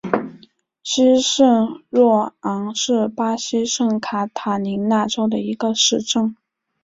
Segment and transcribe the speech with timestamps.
[0.81, 6.35] 西圣若昂是巴西圣卡塔琳娜州的一个市镇。